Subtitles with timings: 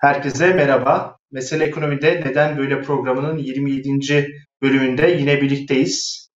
[0.00, 1.16] Herkese merhaba.
[1.30, 4.26] Mesele Ekonomi'de Neden Böyle programının 27.
[4.62, 6.28] bölümünde yine birlikteyiz.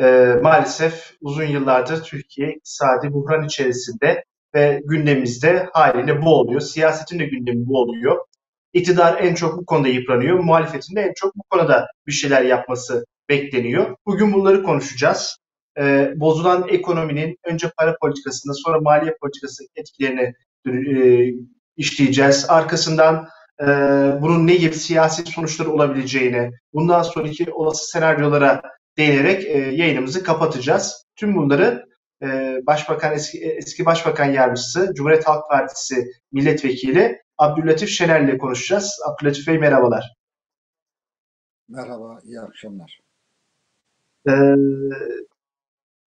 [0.00, 6.60] Ee, maalesef uzun yıllardır Türkiye iktisadi buhran içerisinde ve gündemimizde haliyle bu oluyor.
[6.60, 8.16] Siyasetin de gündemi bu oluyor.
[8.72, 10.38] İktidar en çok bu konuda yıpranıyor.
[10.38, 13.96] Muhalefetin de en çok bu konuda bir şeyler yapması bekleniyor.
[14.06, 15.36] Bugün bunları konuşacağız.
[15.78, 20.34] Ee, bozulan ekonominin önce para politikasında sonra maliye politikası etkilerini
[20.66, 20.72] e,
[21.80, 22.46] işleyeceğiz.
[22.48, 23.28] Arkasından
[23.60, 23.66] e,
[24.20, 28.62] bunun ne gibi siyasi sonuçları olabileceğini, bundan sonraki olası senaryolara
[28.98, 31.06] değinerek e, yayınımızı kapatacağız.
[31.16, 31.86] Tüm bunları
[32.22, 39.00] e, Başbakan eski, eski Başbakan Yardımcısı, Cumhuriyet Halk Partisi Milletvekili Abdülatif Şener ile konuşacağız.
[39.08, 40.14] Abdülatif Bey merhabalar.
[41.68, 43.00] Merhaba, iyi akşamlar.
[44.28, 44.32] Ee,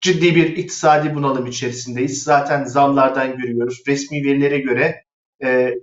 [0.02, 2.24] ciddi bir iktisadi bunalım içerisindeyiz.
[2.24, 3.84] Zaten zamlardan görüyoruz.
[3.88, 5.07] Resmi verilere göre
[5.44, 5.74] e,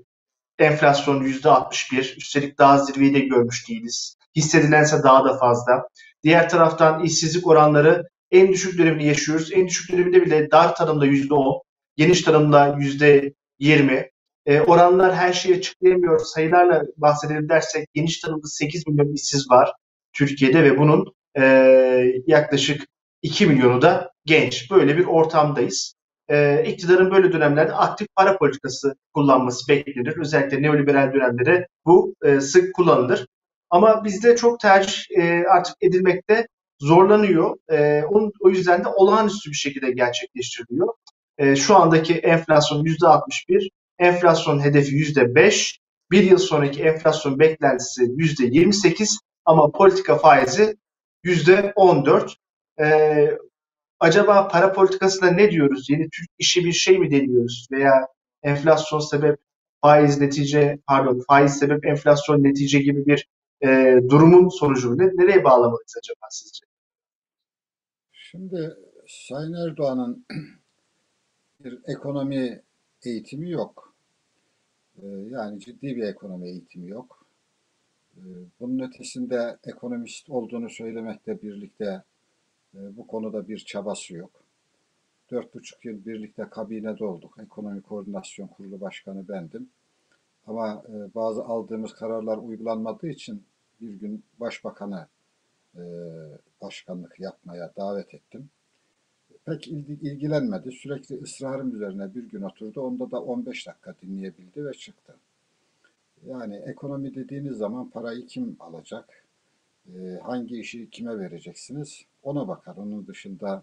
[0.59, 2.17] enflasyon %61.
[2.17, 4.17] Üstelik daha zirveyi de görmüş değiliz.
[4.37, 5.89] Hissedilense daha da fazla.
[6.23, 9.53] Diğer taraftan işsizlik oranları en düşük dönemini yaşıyoruz.
[9.53, 11.63] En düşük döneminde bile dar tarımda %10,
[11.97, 12.77] geniş tarımda
[13.61, 14.11] %20.
[14.47, 16.21] E, oranlar her şeyi açıklayamıyor.
[16.21, 19.73] Sayılarla bahsedelim dersek geniş tarımda 8 milyon işsiz var
[20.13, 21.43] Türkiye'de ve bunun e,
[22.27, 22.87] yaklaşık
[23.23, 24.71] 2 milyonu da genç.
[24.71, 25.94] Böyle bir ortamdayız
[26.29, 30.17] e, iktidarın böyle dönemlerde aktif para politikası kullanması beklenir.
[30.17, 33.27] Özellikle neoliberal dönemlerde bu e, sık kullanılır.
[33.71, 36.47] Ama bizde çok tercih e, artık edilmekte
[36.81, 37.57] zorlanıyor.
[37.71, 40.89] E, onun, o yüzden de olağanüstü bir şekilde gerçekleştiriliyor.
[41.39, 45.79] E, şu andaki enflasyon %61, enflasyon hedefi %5,
[46.11, 50.77] bir yıl sonraki enflasyon beklentisi %28 ama politika faizi
[51.25, 52.35] %14.
[52.81, 52.87] E,
[54.01, 55.91] acaba para politikasında ne diyoruz?
[55.91, 57.69] Yeni Türk işi bir şey mi deniyoruz?
[57.73, 58.09] Veya
[58.43, 59.39] enflasyon sebep
[59.81, 63.29] faiz netice pardon faiz sebep enflasyon netice gibi bir
[63.65, 65.07] e, durumun sonucu ne?
[65.07, 66.67] Nereye bağlamalıyız acaba sizce?
[68.13, 68.75] Şimdi
[69.09, 70.27] Sayın Erdoğan'ın
[71.61, 72.63] bir ekonomi
[73.05, 73.95] eğitimi yok.
[75.03, 77.27] Ee, yani ciddi bir ekonomi eğitimi yok.
[78.17, 78.21] Ee,
[78.61, 82.03] bunun ötesinde ekonomist olduğunu söylemekle birlikte
[82.75, 84.31] bu konuda bir çabası yok.
[85.31, 87.39] Dört buçuk yıl birlikte kabinede olduk.
[87.43, 89.69] Ekonomi Koordinasyon Kurulu Başkanı bendim.
[90.47, 93.43] Ama e, bazı aldığımız kararlar uygulanmadığı için
[93.81, 95.07] bir gün başbakanı
[95.77, 95.83] e,
[96.63, 98.51] başkanlık yapmaya davet ettim.
[99.45, 100.73] Pek ilgilenmedi.
[100.73, 102.81] Sürekli ısrarım üzerine bir gün oturdu.
[102.81, 105.17] Onda da 15 dakika dinleyebildi ve çıktı.
[106.27, 109.24] Yani ekonomi dediğiniz zaman parayı kim alacak?
[109.89, 112.05] E, hangi işi kime vereceksiniz?
[112.25, 112.77] ona bakar.
[112.77, 113.63] Onun dışında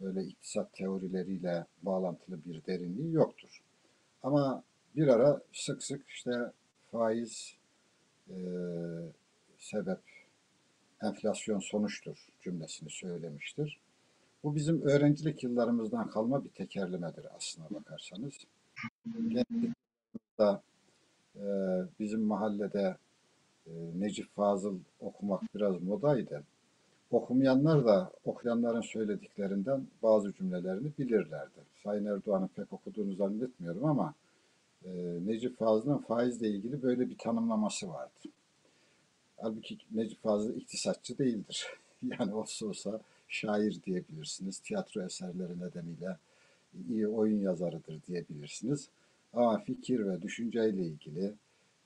[0.00, 3.62] böyle iktisat teorileriyle bağlantılı bir derinliği yoktur.
[4.22, 4.64] Ama
[4.96, 6.52] bir ara sık sık işte
[6.90, 7.56] faiz
[8.30, 8.36] e,
[9.58, 10.00] sebep,
[11.02, 13.78] enflasyon sonuçtur cümlesini söylemiştir.
[14.44, 18.34] Bu bizim öğrencilik yıllarımızdan kalma bir tekerlemedir aslına bakarsanız.
[19.28, 20.60] Gençlikte
[21.36, 21.44] e,
[22.00, 22.96] bizim mahallede
[23.98, 26.42] Necip Fazıl okumak biraz modaydı.
[27.10, 31.60] Okumayanlar da okuyanların söylediklerinden bazı cümlelerini bilirlerdi.
[31.84, 34.14] Sayın Erdoğan'ın pek okuduğunu zannetmiyorum ama
[34.84, 34.90] e,
[35.26, 38.10] Necip Fazıl'ın faizle ilgili böyle bir tanımlaması vardı.
[39.36, 41.66] Halbuki Necip Fazıl iktisatçı değildir.
[42.18, 44.58] Yani olsa olsa şair diyebilirsiniz.
[44.58, 46.16] Tiyatro eserleri nedeniyle
[46.88, 48.88] iyi oyun yazarıdır diyebilirsiniz.
[49.32, 51.32] Ama fikir ve düşünceyle ilgili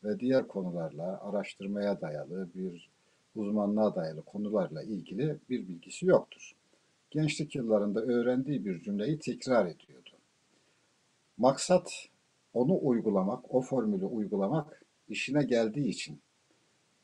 [0.04, 2.90] ve diğer konularla araştırmaya dayalı bir
[3.34, 6.52] uzmanlığa dayalı konularla ilgili bir bilgisi yoktur.
[7.10, 10.10] Gençlik yıllarında öğrendiği bir cümleyi tekrar ediyordu.
[11.36, 12.08] Maksat
[12.54, 16.20] onu uygulamak, o formülü uygulamak işine geldiği için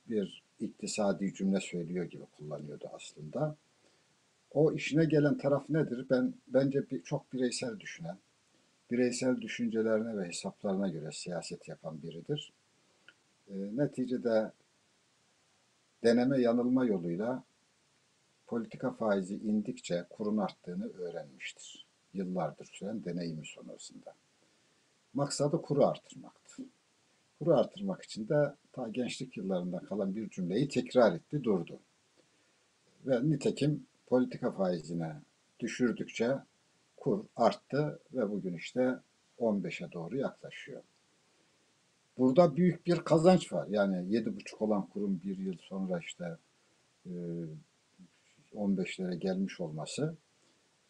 [0.08, 3.56] bir iktisadi cümle söylüyor gibi kullanıyordu aslında.
[4.50, 6.06] O işine gelen taraf nedir?
[6.10, 8.18] Ben bence bir, çok bireysel düşünen,
[8.90, 12.52] bireysel düşüncelerine ve hesaplarına göre siyaset yapan biridir.
[13.52, 14.52] E, neticede
[16.04, 17.44] deneme yanılma yoluyla
[18.46, 21.86] politika faizi indikçe kurun arttığını öğrenmiştir.
[22.14, 24.14] Yıllardır süren deneyimi sonrasında.
[25.14, 26.62] Maksadı kuru artırmaktı.
[27.38, 31.80] Kuru artırmak için de ta gençlik yıllarında kalan bir cümleyi tekrar etti, durdu.
[33.06, 35.12] Ve nitekim politika faizine
[35.60, 36.38] düşürdükçe
[36.96, 38.98] kur arttı ve bugün işte
[39.38, 40.82] 15'e doğru yaklaşıyor.
[42.18, 43.66] Burada büyük bir kazanç var.
[43.70, 46.36] Yani yedi buçuk olan kurum bir yıl sonra işte
[48.54, 50.16] 15'lere gelmiş olması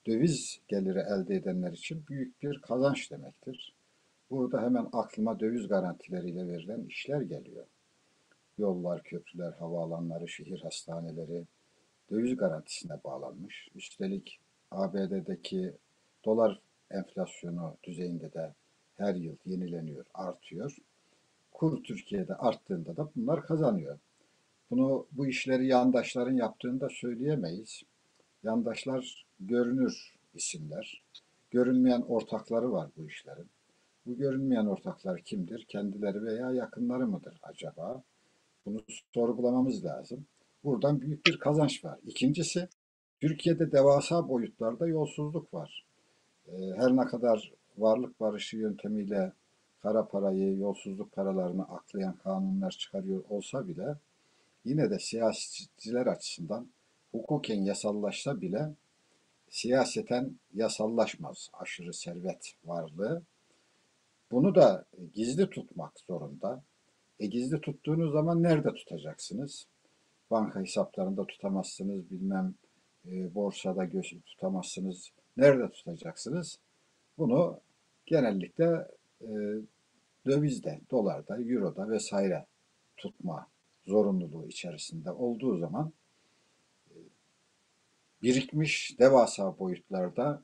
[0.06, 3.74] döviz geliri elde edenler için büyük bir kazanç demektir.
[4.30, 7.66] Burada hemen aklıma döviz garantileriyle verilen işler geliyor.
[8.58, 11.46] Yollar, köprüler, havaalanları, şehir hastaneleri
[12.10, 13.68] döviz garantisine bağlanmış.
[13.74, 14.40] Üstelik
[14.70, 15.72] ABD'deki
[16.24, 16.60] dolar
[16.90, 18.54] enflasyonu düzeyinde de
[18.96, 20.76] her yıl yenileniyor, artıyor.
[21.62, 23.98] Kur Türkiye'de arttığında da bunlar kazanıyor.
[24.70, 27.82] Bunu bu işleri yandaşların yaptığını da söyleyemeyiz.
[28.42, 31.02] Yandaşlar görünür isimler.
[31.50, 33.46] Görünmeyen ortakları var bu işlerin.
[34.06, 35.64] Bu görünmeyen ortaklar kimdir?
[35.68, 38.02] Kendileri veya yakınları mıdır acaba?
[38.66, 38.80] Bunu
[39.14, 40.26] sorgulamamız lazım.
[40.64, 41.98] Buradan büyük bir kazanç var.
[42.06, 42.68] İkincisi,
[43.20, 45.86] Türkiye'de devasa boyutlarda yolsuzluk var.
[46.46, 49.32] Ee, Her ne kadar varlık barışı yöntemiyle
[49.82, 53.94] kara parayı, yolsuzluk paralarını aklayan kanunlar çıkarıyor olsa bile
[54.64, 56.68] yine de siyasetçiler açısından
[57.12, 58.70] hukuken yasallaşsa bile
[59.50, 63.22] siyaseten yasallaşmaz aşırı servet varlığı.
[64.30, 64.84] Bunu da
[65.14, 66.62] gizli tutmak zorunda.
[67.20, 69.66] E gizli tuttuğunuz zaman nerede tutacaksınız?
[70.30, 72.54] Banka hesaplarında tutamazsınız, bilmem
[73.06, 73.90] e, borsada
[74.26, 75.10] tutamazsınız.
[75.36, 76.58] Nerede tutacaksınız?
[77.18, 77.60] Bunu
[78.06, 78.88] genellikle
[79.20, 79.30] e,
[80.26, 82.46] dövizde, dolarda, euroda vesaire
[82.96, 83.46] tutma
[83.86, 85.92] zorunluluğu içerisinde olduğu zaman
[86.90, 86.94] e,
[88.22, 90.42] birikmiş devasa boyutlarda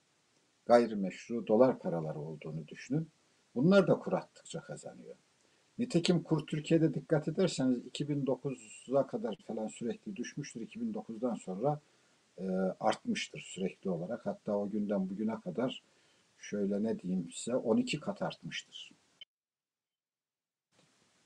[0.66, 3.08] gayrimeşru dolar paraları olduğunu düşünün.
[3.54, 5.16] Bunlar da kur arttıkça kazanıyor.
[5.78, 10.60] Nitekim kur Türkiye'de dikkat ederseniz 2009'a kadar falan sürekli düşmüştür.
[10.60, 11.80] 2009'dan sonra
[12.38, 12.44] e,
[12.80, 14.26] artmıştır sürekli olarak.
[14.26, 15.82] Hatta o günden bugüne kadar
[16.38, 18.92] şöyle ne diyeyim size 12 kat artmıştır.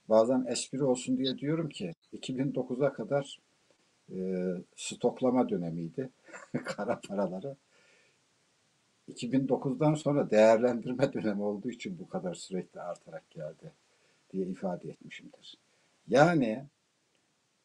[0.09, 3.39] Bazen espri olsun diye diyorum ki 2009'a kadar
[4.11, 4.47] e,
[4.77, 6.11] stoklama dönemiydi
[6.65, 7.57] kara paraları.
[9.09, 13.73] 2009'dan sonra değerlendirme dönemi olduğu için bu kadar sürekli artarak geldi
[14.33, 15.59] diye ifade etmişimdir.
[16.09, 16.65] Yani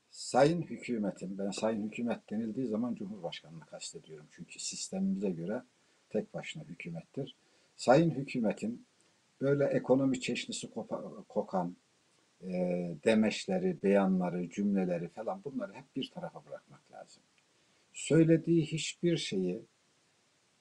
[0.10, 4.28] sayın hükümetin, ben sayın hükümet denildiği zaman Cumhurbaşkanı'nı kastediyorum.
[4.32, 5.64] Çünkü sistemimize göre
[6.10, 7.36] tek başına hükümettir.
[7.76, 8.86] Sayın hükümetin
[9.42, 10.70] böyle ekonomi çeşnisi
[11.30, 11.76] kokan
[12.42, 12.50] e,
[13.06, 17.24] demeçleri, beyanları, cümleleri falan bunları hep bir tarafa bırakmak lazım.
[17.94, 19.56] Söylediği hiçbir şeyi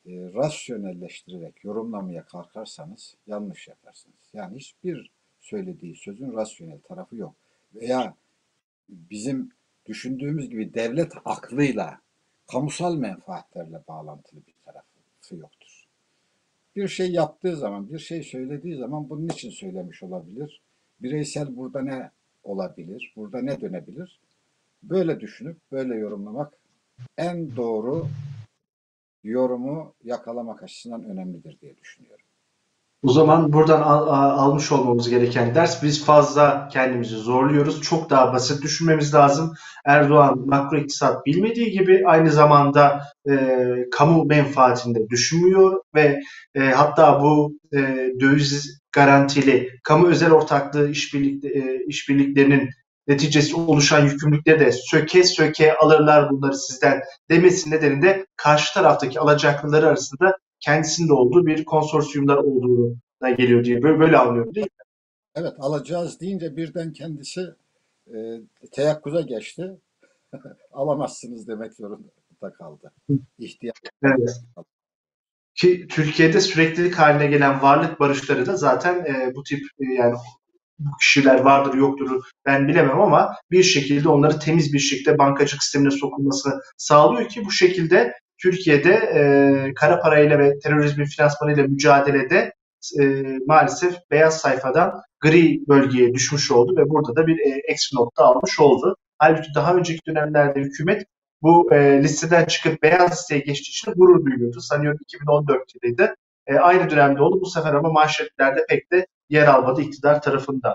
[0.06, 4.30] e, rasyonelleştirerek yorumlamaya kalkarsanız yanlış yaparsınız.
[4.32, 7.34] Yani hiçbir söylediği sözün rasyonel tarafı yok.
[7.74, 8.14] Veya
[8.88, 9.52] bizim
[9.86, 12.00] düşündüğümüz gibi devlet aklıyla,
[12.46, 14.86] kamusal menfaatlerle bağlantılı bir tarafı
[15.36, 15.86] yoktur.
[16.76, 20.62] Bir şey yaptığı zaman, bir şey söylediği zaman bunun için söylemiş olabilir.
[21.00, 22.10] Bireysel burada ne
[22.42, 24.20] olabilir, burada ne dönebilir?
[24.82, 26.52] Böyle düşünüp böyle yorumlamak
[27.18, 28.08] en doğru
[29.24, 32.25] yorumu yakalamak açısından önemlidir diye düşünüyorum.
[33.02, 34.08] O zaman buradan al-
[34.38, 37.82] almış olmamız gereken ders biz fazla kendimizi zorluyoruz.
[37.82, 39.52] Çok daha basit düşünmemiz lazım.
[39.84, 43.34] Erdoğan makro iktisat bilmediği gibi aynı zamanda e,
[43.92, 46.20] kamu menfaatinde düşünmüyor ve
[46.54, 47.78] e, hatta bu e,
[48.20, 52.70] döviz garantili kamu özel ortaklığı işbirlik, e, işbirliklerinin
[53.08, 60.36] neticesi oluşan yükümlülükleri de söke söke alırlar bunları sizden demesi nedeniyle karşı taraftaki alacaklıları arasında
[60.60, 64.84] kendisinde olduğu bir konsorsiyumlar olduğunu da geliyor diye böyle, böyle anlıyorum değil mi?
[65.34, 67.40] Evet alacağız deyince birden kendisi
[68.06, 68.16] e,
[68.72, 69.76] teyakkuza geçti.
[70.72, 72.92] Alamazsınız demek zorunda kaldı.
[73.38, 74.42] İhtiyaç Evet.
[75.54, 80.14] Ki Türkiye'de süreklilik haline gelen varlık barışları da zaten e, bu tip e, yani
[80.78, 85.90] bu kişiler vardır yoktur ben bilemem ama bir şekilde onları temiz bir şekilde bankacılık sistemine
[85.90, 92.52] sokulmasını sağlıyor ki bu şekilde Türkiye'de e, kara parayla ve terörizmin finansmanıyla mücadelede
[93.00, 98.24] e, maalesef beyaz sayfadan gri bölgeye düşmüş oldu ve burada da bir e, eksi nokta
[98.24, 98.96] almış oldu.
[99.18, 101.02] Halbuki daha önceki dönemlerde hükümet
[101.42, 104.60] bu e, listeden çıkıp beyaz listeye geçtiği için gurur duyuyordu.
[104.60, 106.14] Sanıyorum 2014 yılıydı.
[106.46, 107.40] E, aynı dönemde oldu.
[107.40, 110.74] Bu sefer ama manşetlerde pek de yer almadı iktidar tarafından.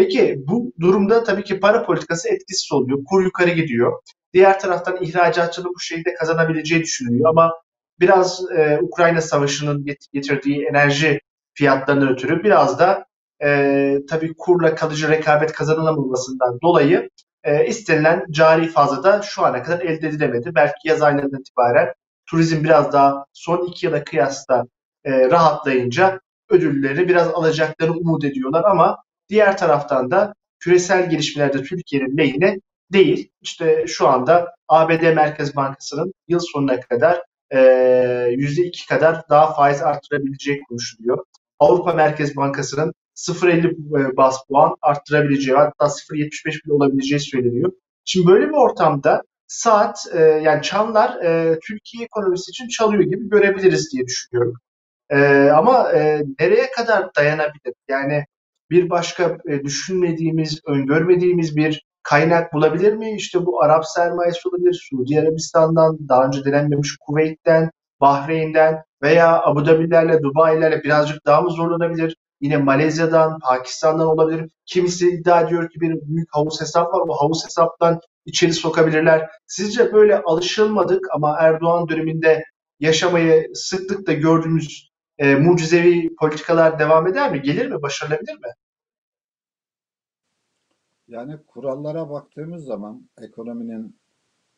[0.00, 2.98] Peki bu durumda tabii ki para politikası etkisiz oluyor.
[3.04, 4.02] Kur yukarı gidiyor.
[4.32, 7.52] Diğer taraftan ihracatçının bu şeyi de kazanabileceği düşünülüyor ama
[8.00, 11.20] biraz e, Ukrayna Savaşı'nın get- getirdiği enerji
[11.54, 13.04] fiyatlarından ötürü biraz da
[13.42, 17.10] e, tabii kurla kalıcı rekabet kazanılamamasından dolayı
[17.44, 20.54] e, istenilen cari fazla da şu ana kadar elde edilemedi.
[20.54, 21.92] Belki yaz aylarından itibaren
[22.26, 24.64] turizm biraz daha son iki yıla kıyasla
[25.04, 28.98] e, rahatlayınca ödülleri biraz alacaklarını umut ediyorlar ama
[29.30, 32.60] diğer taraftan da küresel gelişmelerde Türkiye'nin lehine
[32.92, 33.30] değil.
[33.40, 40.60] İşte şu anda ABD Merkez Bankası'nın yıl sonuna kadar e, %2 kadar daha faiz artırabileceği
[40.68, 41.24] konuşuluyor.
[41.58, 47.72] Avrupa Merkez Bankası'nın 0.50 bas puan arttırabileceği hatta 0.75 bile olabileceği söyleniyor.
[48.04, 53.92] Şimdi böyle bir ortamda saat e, yani çanlar e, Türkiye ekonomisi için çalıyor gibi görebiliriz
[53.92, 54.54] diye düşünüyorum.
[55.10, 57.74] E, ama e, nereye kadar dayanabilir?
[57.88, 58.24] Yani
[58.70, 63.14] bir başka e, düşünmediğimiz, öngörmediğimiz bir kaynak bulabilir mi?
[63.16, 70.22] İşte bu Arap sermayesi olabilir, Suudi Arabistan'dan, daha önce denenmemiş Kuveyt'ten, Bahreyn'den veya Abu Dhabi'lerle,
[70.22, 72.16] Dubai'lerle birazcık daha mı zorlanabilir?
[72.40, 74.50] Yine Malezya'dan, Pakistan'dan olabilir.
[74.66, 77.00] Kimisi iddia ediyor ki bir büyük havuz hesap var.
[77.08, 79.28] O havuz hesaptan içeri sokabilirler.
[79.46, 82.44] Sizce böyle alışılmadık ama Erdoğan döneminde
[82.80, 84.89] yaşamayı sıklıkla gördüğümüz
[85.20, 87.42] e, mucizevi politikalar devam eder mi?
[87.42, 87.82] Gelir mi?
[87.82, 88.52] Başarılabilir mi?
[91.08, 93.96] Yani kurallara baktığımız zaman ekonominin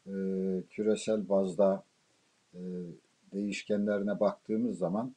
[0.07, 0.12] e,
[0.71, 1.85] küresel bazda
[2.54, 2.61] e,
[3.33, 5.14] değişkenlerine baktığımız zaman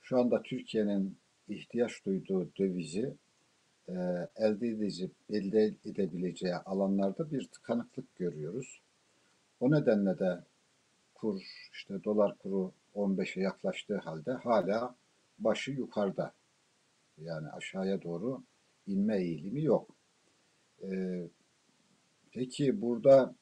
[0.00, 1.16] şu anda Türkiye'nin
[1.48, 3.14] ihtiyaç duyduğu dövizi
[3.88, 3.94] e,
[4.36, 8.80] elde, edici, elde edebileceği alanlarda bir tıkanıklık görüyoruz.
[9.60, 10.44] O nedenle de
[11.14, 11.40] kur,
[11.72, 14.96] işte dolar kuru 15'e yaklaştığı halde hala
[15.38, 16.34] başı yukarıda.
[17.18, 18.42] Yani aşağıya doğru
[18.86, 19.96] inme eğilimi yok.
[20.82, 21.28] Ee,
[22.30, 23.34] peki burada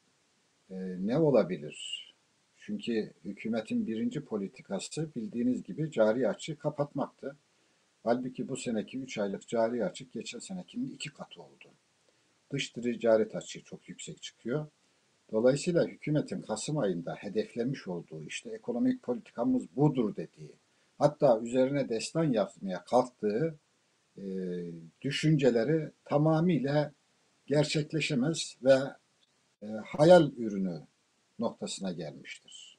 [0.70, 0.76] e,
[1.06, 2.06] ne olabilir?
[2.56, 7.36] Çünkü hükümetin birinci politikası bildiğiniz gibi cari açığı kapatmaktı.
[8.02, 11.70] Halbuki bu seneki 3 aylık cari açık geçen senekinin iki katı oldu.
[12.52, 14.66] Dış ticaret açığı çok yüksek çıkıyor.
[15.32, 20.52] Dolayısıyla hükümetin Kasım ayında hedeflemiş olduğu işte ekonomik politikamız budur dediği,
[20.98, 23.58] hatta üzerine destan yazmaya kalktığı
[24.16, 24.22] e,
[25.02, 26.92] düşünceleri tamamıyla
[27.46, 28.78] gerçekleşemez ve
[29.62, 30.80] e, hayal ürünü
[31.38, 32.78] noktasına gelmiştir.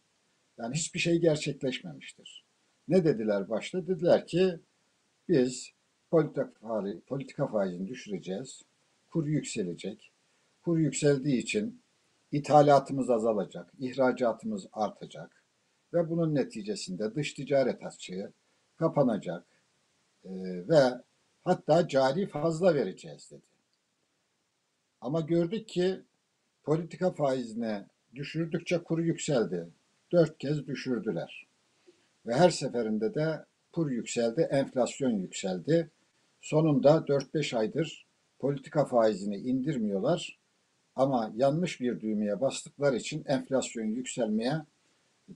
[0.57, 2.43] Yani hiçbir şey gerçekleşmemiştir.
[2.87, 3.87] Ne dediler başta?
[3.87, 4.59] Dediler ki
[5.29, 5.71] biz
[6.11, 6.51] politika,
[7.07, 8.61] politika faizini düşüreceğiz,
[9.09, 10.11] kur yükselecek.
[10.63, 11.80] Kur yükseldiği için
[12.31, 15.43] ithalatımız azalacak, ihracatımız artacak
[15.93, 18.33] ve bunun neticesinde dış ticaret açığı
[18.77, 19.45] kapanacak
[20.23, 20.29] e,
[20.67, 20.81] ve
[21.43, 23.41] hatta cari fazla vereceğiz dedi.
[25.01, 26.01] Ama gördük ki
[26.63, 29.69] politika faizine düşürdükçe kuru yükseldi.
[30.11, 31.47] Dört kez düşürdüler.
[32.25, 35.89] Ve her seferinde de kur yükseldi, enflasyon yükseldi.
[36.41, 38.05] Sonunda 4-5 aydır
[38.39, 40.40] politika faizini indirmiyorlar.
[41.01, 44.53] Ama yanlış bir düğmeye bastıkları için enflasyon yükselmeye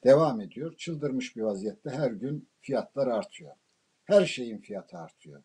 [0.04, 0.76] devam ediyor.
[0.78, 3.52] Çıldırmış bir vaziyette her gün fiyatlar artıyor.
[4.04, 5.44] Her şeyin fiyatı artıyor.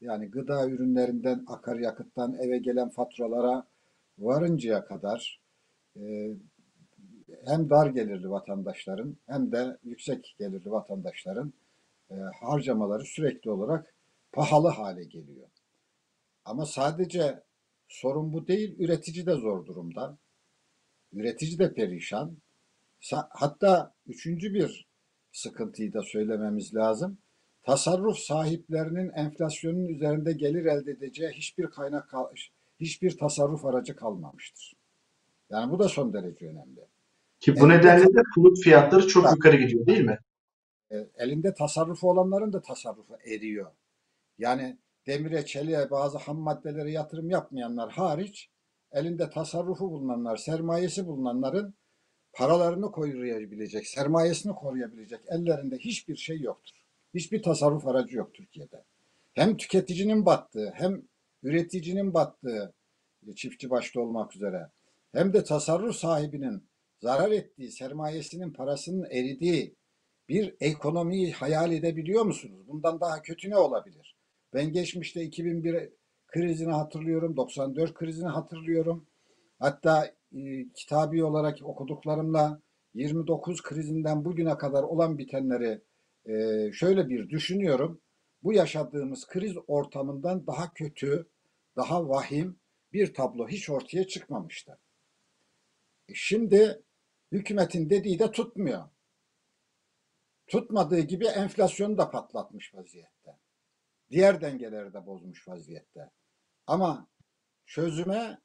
[0.00, 3.66] Yani gıda ürünlerinden, akaryakıttan eve gelen faturalara
[4.18, 5.40] varıncaya kadar
[5.96, 6.30] e,
[7.44, 11.52] hem dar gelirli vatandaşların hem de yüksek gelirli vatandaşların
[12.10, 13.94] e, harcamaları sürekli olarak
[14.32, 15.48] pahalı hale geliyor.
[16.44, 17.45] Ama sadece
[17.88, 20.18] sorun bu değil, üretici de zor durumda.
[21.12, 22.36] Üretici de perişan.
[23.30, 24.88] Hatta üçüncü bir
[25.32, 27.18] sıkıntıyı da söylememiz lazım
[27.66, 32.12] tasarruf sahiplerinin enflasyonun üzerinde gelir elde edeceği hiçbir kaynak,
[32.80, 34.72] hiçbir tasarruf aracı kalmamıştır.
[35.50, 36.80] Yani bu da son derece önemli.
[37.40, 40.18] Ki bu elinde nedenle de konut fiyatları çok yukarı gidiyor değil mi?
[40.90, 43.70] E, elinde tasarrufu olanların da tasarrufu eriyor.
[44.38, 44.76] Yani
[45.06, 48.50] demire, çeliğe, bazı ham maddelere yatırım yapmayanlar hariç
[48.92, 51.74] elinde tasarrufu bulunanlar, sermayesi bulunanların
[52.32, 56.76] paralarını koruyabilecek, sermayesini koruyabilecek ellerinde hiçbir şey yoktur.
[57.14, 58.84] Hiçbir tasarruf aracı yok Türkiye'de.
[59.34, 61.02] Hem tüketicinin battığı hem
[61.42, 62.74] üreticinin battığı
[63.36, 64.70] çiftçi başta olmak üzere
[65.12, 66.68] hem de tasarruf sahibinin
[67.02, 69.74] zarar ettiği, sermayesinin parasının eridiği
[70.28, 72.68] bir ekonomiyi hayal edebiliyor musunuz?
[72.68, 74.05] Bundan daha kötü ne olabilir?
[74.54, 75.90] Ben geçmişte 2001
[76.26, 79.06] krizini hatırlıyorum, 94 krizini hatırlıyorum.
[79.58, 82.60] Hatta e, kitabi olarak okuduklarımla
[82.94, 85.80] 29 krizinden bugüne kadar olan bitenleri
[86.26, 88.00] e, şöyle bir düşünüyorum.
[88.42, 91.28] Bu yaşadığımız kriz ortamından daha kötü,
[91.76, 92.58] daha vahim
[92.92, 94.78] bir tablo hiç ortaya çıkmamıştı.
[96.08, 96.82] E şimdi
[97.32, 98.84] hükümetin dediği de tutmuyor.
[100.46, 103.36] Tutmadığı gibi enflasyonu da patlatmış vaziyette.
[104.10, 106.10] Diğer dengeleri de bozmuş vaziyette.
[106.66, 107.08] Ama
[107.66, 108.40] çözüme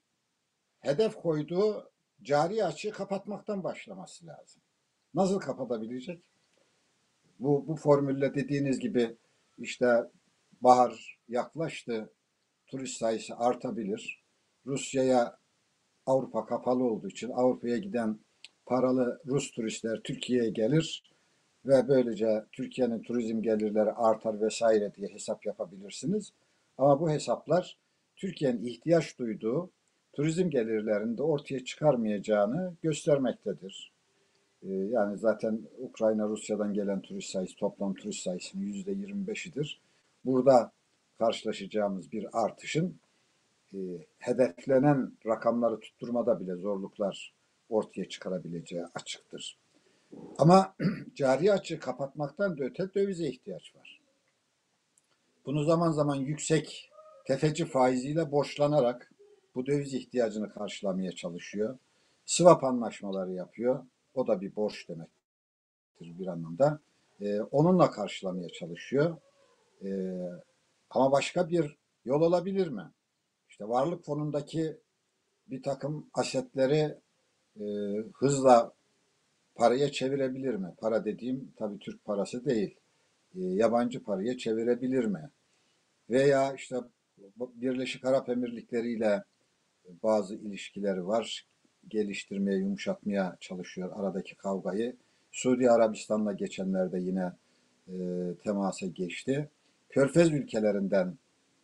[0.79, 1.91] hedef koyduğu
[2.21, 4.61] cari açığı kapatmaktan başlaması lazım.
[5.13, 6.23] Nasıl kapatabilecek?
[7.39, 9.17] Bu, bu formülle dediğiniz gibi
[9.57, 10.11] işte
[10.61, 12.13] bahar yaklaştı,
[12.65, 14.23] turist sayısı artabilir.
[14.65, 15.37] Rusya'ya
[16.05, 18.19] Avrupa kapalı olduğu için Avrupa'ya giden
[18.65, 21.10] paralı Rus turistler Türkiye'ye gelir.
[21.65, 26.33] Ve böylece Türkiye'nin turizm gelirleri artar vesaire diye hesap yapabilirsiniz.
[26.77, 27.77] Ama bu hesaplar
[28.15, 29.69] Türkiye'nin ihtiyaç duyduğu
[30.13, 33.91] turizm gelirlerini de ortaya çıkarmayacağını göstermektedir.
[34.63, 39.79] Ee, Yani zaten Ukrayna, Rusya'dan gelen turist sayısı, toplam turist sayısının yüzde 25'idir.
[40.25, 40.71] Burada
[41.19, 42.99] karşılaşacağımız bir artışın
[43.73, 43.77] e,
[44.17, 47.33] hedeflenen rakamları tutturmada bile zorluklar
[47.69, 49.57] ortaya çıkarabileceği açıktır.
[50.37, 50.75] Ama
[51.15, 54.01] cari açığı kapatmaktan da öte dövize ihtiyaç var.
[55.45, 56.91] Bunu zaman zaman yüksek
[57.25, 59.11] tefeci faiziyle borçlanarak
[59.55, 61.77] bu döviz ihtiyacını karşılamaya çalışıyor.
[62.25, 63.85] Swap anlaşmaları yapıyor.
[64.13, 66.79] O da bir borç demektir bir anlamda.
[67.21, 69.17] Ee, onunla karşılamaya çalışıyor.
[69.83, 69.89] Ee,
[70.89, 72.91] ama başka bir yol olabilir mi?
[73.49, 74.77] İşte varlık fonundaki
[75.47, 76.97] bir takım asetleri
[77.59, 77.65] e,
[78.13, 78.73] hızla
[79.55, 80.73] paraya çevirebilir mi?
[80.77, 82.75] Para dediğim tabii Türk parası değil.
[83.35, 85.29] E, yabancı paraya çevirebilir mi?
[86.09, 86.75] Veya işte
[87.37, 89.23] Birleşik Arap Emirlikleri ile
[90.03, 91.45] bazı ilişkileri var.
[91.87, 94.95] Geliştirmeye, yumuşatmaya çalışıyor aradaki kavgayı.
[95.31, 97.31] Suudi Arabistan'la geçenlerde yine
[97.87, 97.93] e,
[98.43, 99.49] temasa geçti.
[99.89, 101.17] Körfez ülkelerinden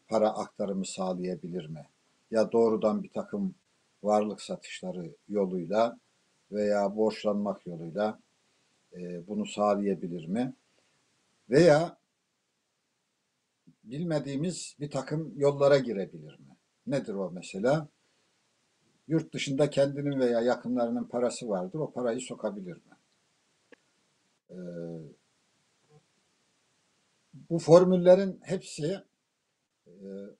[0.07, 1.85] para aktarımı sağlayabilir mi?
[2.31, 3.55] Ya doğrudan bir takım
[4.03, 5.99] varlık satışları yoluyla
[6.51, 8.19] veya borçlanmak yoluyla
[8.93, 10.55] e, bunu sağlayabilir mi?
[11.49, 11.97] Veya
[13.83, 16.57] bilmediğimiz bir takım yollara girebilir mi?
[16.87, 17.87] Nedir o mesela?
[19.07, 21.79] Yurt dışında kendinin veya yakınlarının parası vardır.
[21.79, 22.97] O parayı sokabilir mi?
[24.49, 24.55] Ee,
[27.49, 28.97] bu formüllerin hepsi
[29.87, 29.93] e,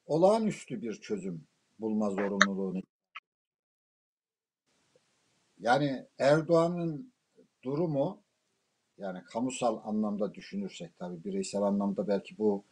[0.06, 1.48] olağanüstü bir çözüm
[1.80, 2.82] bulma zorunluluğunu.
[5.60, 7.12] Yani Erdoğan'ın
[7.64, 8.22] durumu
[8.98, 12.63] yani kamusal anlamda düşünürsek tabii bireysel anlamda belki bu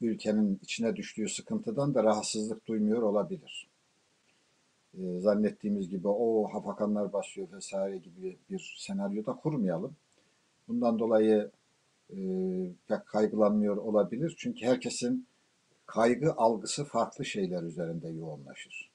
[0.00, 3.68] ülkenin içine düştüğü sıkıntıdan da rahatsızlık duymuyor olabilir.
[4.94, 9.96] Ee, zannettiğimiz gibi o hafakanlar basıyor vesaire gibi bir senaryoda kurmayalım.
[10.68, 11.50] Bundan dolayı
[12.10, 12.16] e,
[12.88, 14.34] pek kaygılanmıyor olabilir.
[14.38, 15.26] Çünkü herkesin
[15.86, 18.90] kaygı algısı farklı şeyler üzerinde yoğunlaşır.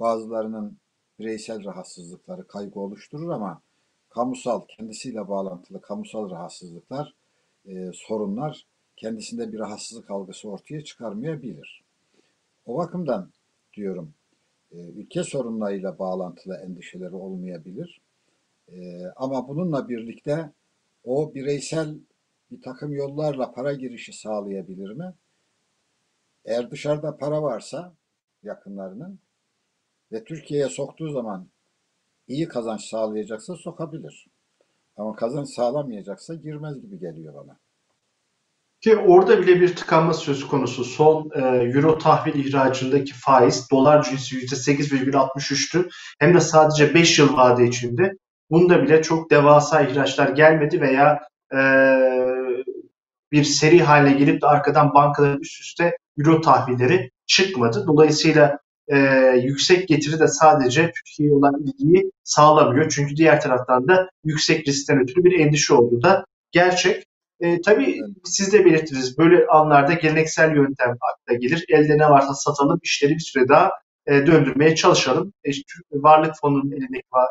[0.00, 0.76] Bazılarının
[1.18, 3.62] bireysel rahatsızlıkları kaygı oluşturur ama
[4.08, 7.14] kamusal, kendisiyle bağlantılı kamusal rahatsızlıklar,
[7.66, 11.84] e, sorunlar kendisinde bir rahatsızlık algısı ortaya çıkarmayabilir.
[12.66, 13.30] O bakımdan
[13.74, 14.14] diyorum,
[14.72, 18.00] e, ülke sorunlarıyla bağlantılı endişeleri olmayabilir.
[18.68, 20.52] E, ama bununla birlikte
[21.04, 21.94] o bireysel
[22.50, 25.14] bir takım yollarla para girişi sağlayabilir mi?
[26.44, 27.92] Eğer dışarıda para varsa
[28.42, 29.18] yakınlarının
[30.12, 31.48] ve Türkiye'ye soktuğu zaman
[32.28, 34.26] iyi kazanç sağlayacaksa sokabilir.
[34.96, 37.58] Ama kazanç sağlamayacaksa girmez gibi geliyor bana.
[38.80, 40.84] Ki orada bile bir tıkanma söz konusu.
[40.84, 45.88] Son e, euro tahvil ihracındaki faiz dolar cinsi %8,63'tü.
[46.18, 48.12] Hem de sadece 5 yıl vade içinde.
[48.50, 51.20] Bunda bile çok devasa ihraçlar gelmedi veya
[51.52, 51.58] e,
[53.32, 57.84] bir seri haline gelip de arkadan bankaların üst üste euro tahvilleri çıkmadı.
[57.86, 58.98] Dolayısıyla e,
[59.42, 62.90] yüksek getiri de sadece Türkiye'ye olan ilgiyi sağlamıyor.
[62.90, 67.04] Çünkü diğer taraftan da yüksek riskten ötürü bir endişe olduğu da gerçek.
[67.40, 71.64] E, tabii siz de belirttiniz böyle anlarda geleneksel yöntem akla gelir.
[71.68, 73.70] Elde ne varsa satalım, işleri bir süre daha
[74.06, 75.32] e, döndürmeye çalışalım.
[75.44, 75.50] E,
[75.92, 77.28] varlık fonunun elindeki var,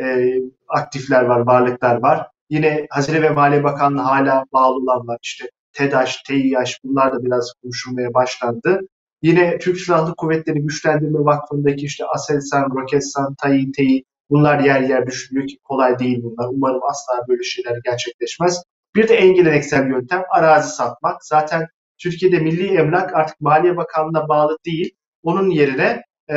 [0.00, 0.34] e,
[0.68, 2.26] aktifler var, varlıklar var.
[2.50, 5.18] Yine Hazine ve Maliye Bakanlığı hala bağlı olan var.
[5.22, 8.80] İşte TEDAŞ, TİH bunlar da biraz konuşulmaya başlandı.
[9.22, 15.48] Yine Türk Silahlı Kuvvetleri Güçlendirme Vakfı'ndaki işte Aselsan, Roketsan, TAİ, TEİ bunlar yer yer düşünülüyor
[15.48, 16.48] ki kolay değil bunlar.
[16.50, 18.62] Umarım asla böyle şeyler gerçekleşmez.
[18.94, 21.24] Bir de en geleneksel yöntem arazi satmak.
[21.24, 21.66] Zaten
[21.98, 24.94] Türkiye'de milli emlak artık Maliye Bakanlığı'na bağlı değil.
[25.22, 26.36] Onun yerine e,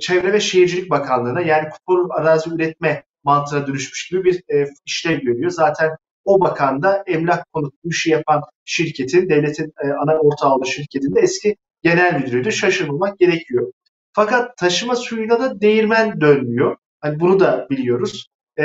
[0.00, 5.50] Çevre ve Şehircilik Bakanlığı'na yani kupon arazi üretme mantığına dönüşmüş gibi bir e, işlev görüyor.
[5.50, 5.90] Zaten
[6.24, 11.14] o bakan da emlak konut bu işi yapan şirketin, devletin e, ana ortağı olduğu şirketin
[11.14, 12.52] de eski genel müdürüydü.
[12.52, 13.72] Şaşırmamak gerekiyor.
[14.12, 16.76] Fakat taşıma suyuna da değirmen dönmüyor.
[17.00, 18.26] Hani bunu da biliyoruz.
[18.58, 18.64] E,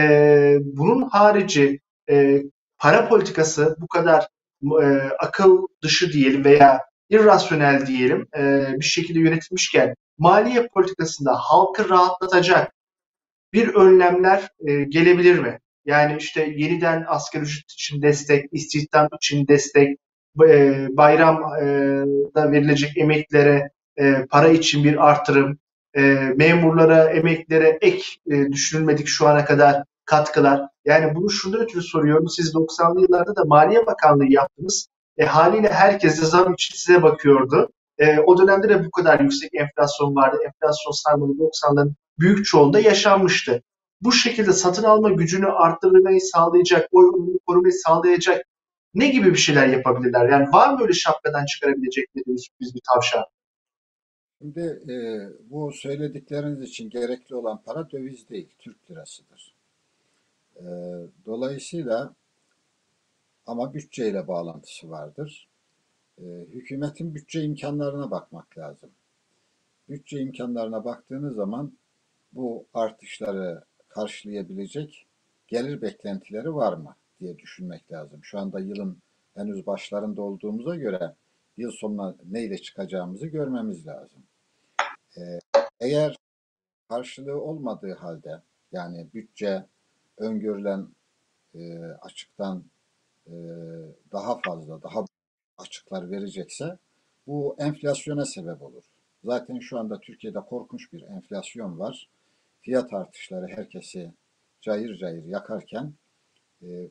[0.63, 2.43] bunun harici e,
[2.77, 4.27] para politikası bu kadar
[4.81, 4.85] e,
[5.19, 12.73] akıl dışı diyelim veya irrasyonel diyelim e, bir şekilde yönetilmişken maliye politikasında halkı rahatlatacak
[13.53, 15.59] bir önlemler e, gelebilir mi?
[15.85, 19.97] Yani işte yeniden asgari ücret için destek, istihdam için destek,
[20.47, 23.69] e, bayramda verilecek emeklilere
[23.99, 25.57] e, para için bir artırım,
[25.95, 26.01] e,
[26.35, 30.61] memurlara, emeklilere ek e, düşünülmedik şu ana kadar katkılar.
[30.85, 32.29] Yani bunu şundan ötürü soruyorum.
[32.29, 34.87] Siz 90'lı yıllarda da Maliye Bakanlığı yaptınız.
[35.17, 37.69] E, haliyle herkes de zam için size bakıyordu.
[37.97, 40.37] E, o dönemde de bu kadar yüksek enflasyon vardı.
[40.45, 43.61] Enflasyon sarmalı 90'ların büyük çoğunda yaşanmıştı.
[44.01, 47.11] Bu şekilde satın alma gücünü arttırmayı sağlayacak, oy
[47.47, 48.45] korumayı sağlayacak
[48.95, 50.29] ne gibi bir şeyler yapabilirler?
[50.29, 53.25] Yani var mı öyle şapkadan çıkarabilecekleri sürpriz bir tavşan?
[54.41, 54.95] Şimdi e,
[55.49, 59.55] bu söyledikleriniz için gerekli olan para döviz değil, Türk lirasıdır.
[60.55, 60.63] E,
[61.25, 62.13] dolayısıyla
[63.45, 65.47] ama bütçeyle bağlantısı vardır.
[66.17, 68.89] E, hükümetin bütçe imkanlarına bakmak lazım.
[69.89, 71.73] Bütçe imkanlarına baktığınız zaman
[72.33, 75.05] bu artışları karşılayabilecek
[75.47, 78.19] gelir beklentileri var mı diye düşünmek lazım.
[78.23, 78.97] Şu anda yılın
[79.35, 81.15] henüz başlarında olduğumuza göre
[81.57, 84.23] yıl sonuna neyle çıkacağımızı görmemiz lazım.
[85.17, 85.39] Ee,
[85.79, 86.15] eğer
[86.89, 89.65] karşılığı olmadığı halde yani bütçe
[90.17, 90.87] öngörülen
[91.55, 92.63] e, açıktan
[93.27, 93.33] e,
[94.11, 95.05] daha fazla, daha
[95.57, 96.77] açıklar verecekse
[97.27, 98.83] bu enflasyona sebep olur.
[99.23, 102.09] Zaten şu anda Türkiye'de korkunç bir enflasyon var.
[102.61, 104.13] Fiyat artışları herkesi
[104.61, 105.93] cayır cayır yakarken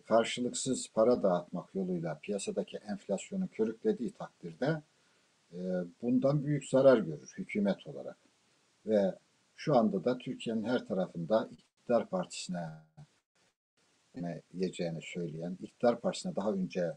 [0.07, 4.83] karşılıksız para dağıtmak yoluyla piyasadaki enflasyonu körüklediği takdirde
[5.53, 5.59] e,
[6.03, 8.17] bundan büyük zarar görür hükümet olarak.
[8.87, 9.15] Ve
[9.57, 12.69] şu anda da Türkiye'nin her tarafında iktidar partisine
[14.53, 16.93] yiyeceğini söyleyen, iktidar partisine daha önce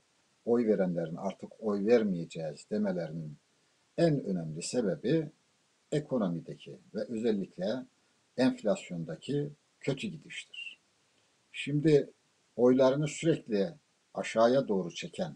[0.45, 3.37] oy verenlerin artık oy vermeyeceğiz demelerinin
[3.97, 5.31] en önemli sebebi
[5.91, 7.85] ekonomideki ve özellikle
[8.37, 10.79] enflasyondaki kötü gidiştir.
[11.51, 12.09] Şimdi
[12.57, 13.73] oylarını sürekli
[14.13, 15.35] aşağıya doğru çeken,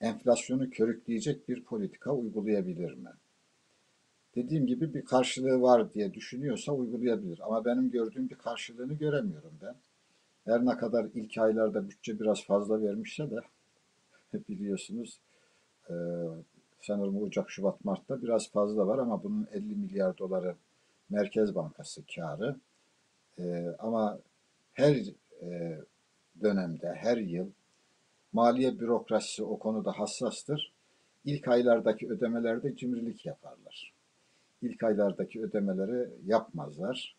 [0.00, 3.10] enflasyonu körükleyecek bir politika uygulayabilir mi?
[4.34, 7.40] Dediğim gibi bir karşılığı var diye düşünüyorsa uygulayabilir.
[7.44, 9.74] Ama benim gördüğüm bir karşılığını göremiyorum ben.
[10.44, 13.40] Her ne kadar ilk aylarda bütçe biraz fazla vermişse de
[14.48, 15.20] biliyorsunuz
[15.90, 15.94] e,
[16.80, 20.56] sanırım Ocak, Şubat, Mart'ta biraz fazla var ama bunun 50 milyar doları
[21.10, 22.56] Merkez Bankası karı.
[23.38, 24.18] E, ama
[24.72, 24.96] her
[25.42, 25.78] e,
[26.42, 27.50] dönemde, her yıl
[28.32, 30.72] maliye bürokrasisi o konuda hassastır.
[31.24, 33.92] İlk aylardaki ödemelerde cimrilik yaparlar.
[34.62, 37.16] İlk aylardaki ödemeleri yapmazlar.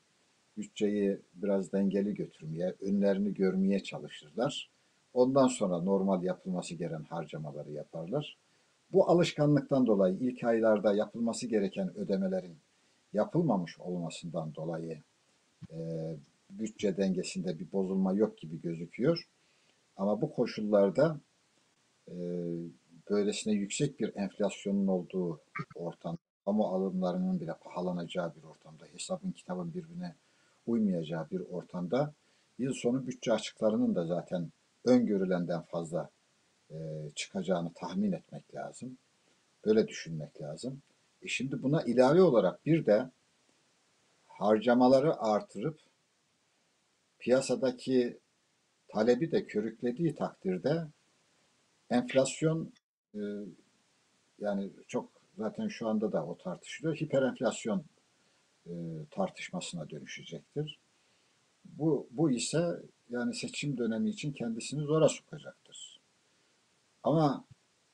[0.57, 4.69] Bütçeyi biraz dengeli götürmeye, önlerini görmeye çalışırlar.
[5.13, 8.37] Ondan sonra normal yapılması gereken harcamaları yaparlar.
[8.91, 12.57] Bu alışkanlıktan dolayı ilk aylarda yapılması gereken ödemelerin
[13.13, 15.01] yapılmamış olmasından dolayı
[16.49, 19.27] bütçe dengesinde bir bozulma yok gibi gözüküyor.
[19.97, 21.19] Ama bu koşullarda
[22.07, 22.15] e,
[23.09, 25.41] böylesine yüksek bir enflasyonun olduğu
[25.75, 30.15] ortam, kamu alımlarının bile pahalanacağı bir ortamda, hesabın kitabın birbirine
[30.65, 32.13] uymayacağı bir ortamda
[32.57, 34.51] yıl sonu bütçe açıklarının da zaten
[34.85, 36.09] öngörülenden fazla
[36.71, 36.75] e,
[37.15, 38.97] çıkacağını tahmin etmek lazım.
[39.65, 40.81] Böyle düşünmek lazım.
[41.21, 43.09] E şimdi buna ilave olarak bir de
[44.27, 45.79] harcamaları artırıp
[47.19, 48.19] piyasadaki
[48.87, 50.87] talebi de körüklediği takdirde
[51.89, 52.73] enflasyon
[53.15, 53.19] e,
[54.39, 56.95] yani çok zaten şu anda da o tartışılıyor.
[56.95, 57.85] Hiperenflasyon
[58.65, 58.71] e,
[59.11, 60.79] tartışmasına dönüşecektir.
[61.65, 62.79] Bu, bu ise
[63.09, 65.99] yani seçim dönemi için kendisini zora sokacaktır.
[67.03, 67.45] Ama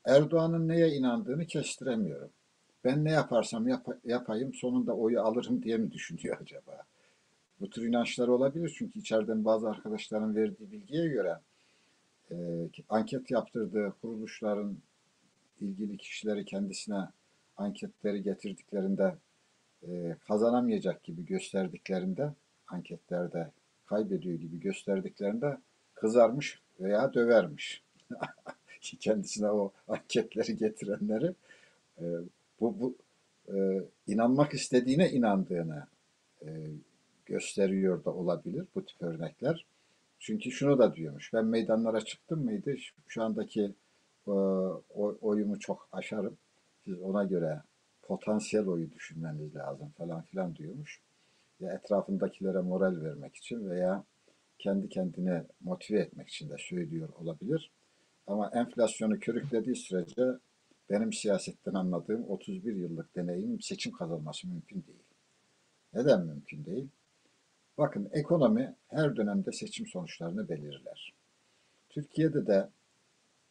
[0.05, 2.29] Erdoğan'ın neye inandığını kestiremiyorum.
[2.83, 6.83] Ben ne yaparsam yap, yapayım sonunda oyu alırım diye mi düşünüyor acaba?
[7.59, 11.39] Bu tür inançlar olabilir çünkü içeriden bazı arkadaşların verdiği bilgiye göre
[12.31, 12.35] e,
[12.89, 14.77] anket yaptırdığı kuruluşların
[15.61, 17.07] ilgili kişileri kendisine
[17.57, 19.15] anketleri getirdiklerinde
[19.87, 22.33] e, kazanamayacak gibi gösterdiklerinde
[22.67, 23.51] anketlerde
[23.85, 25.57] kaybediyor gibi gösterdiklerinde
[25.93, 27.83] kızarmış veya dövermiş.
[28.99, 31.33] Kendisine o anketleri getirenleri
[31.99, 32.03] e,
[32.59, 32.95] bu, bu
[33.55, 35.87] e, inanmak istediğine inandığını
[36.41, 36.49] e,
[37.25, 39.65] gösteriyor da olabilir bu tip örnekler.
[40.19, 41.33] Çünkü şunu da diyormuş.
[41.33, 42.75] Ben meydanlara çıktım mıydı?
[43.07, 43.73] Şu andaki
[44.27, 44.31] e,
[45.21, 46.37] oyumu çok aşarım.
[46.85, 47.61] Siz ona göre
[48.01, 51.01] potansiyel oyu düşünmeniz lazım falan filan diyormuş.
[51.59, 54.03] Ya etrafındakilere moral vermek için veya
[54.59, 57.71] kendi kendine motive etmek için de söylüyor olabilir.
[58.27, 60.23] Ama enflasyonu körüklediği sürece
[60.89, 65.03] benim siyasetten anladığım 31 yıllık deneyim seçim kazanması mümkün değil.
[65.93, 66.87] Neden mümkün değil?
[67.77, 71.13] Bakın ekonomi her dönemde seçim sonuçlarını belirler.
[71.89, 72.69] Türkiye'de de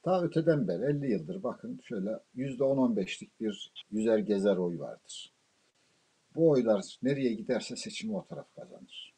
[0.02, 5.32] ta öteden beri 50 yıldır bakın şöyle %10-15'lik bir yüzer gezer oy vardır.
[6.34, 9.14] Bu oylar nereye giderse seçimi o taraf kazanır.